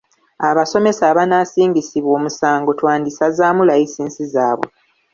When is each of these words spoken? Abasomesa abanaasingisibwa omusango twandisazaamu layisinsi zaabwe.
Abasomesa 0.49 1.03
abanaasingisibwa 1.11 2.11
omusango 2.19 2.69
twandisazaamu 2.79 3.61
layisinsi 3.69 4.21
zaabwe. 4.33 4.69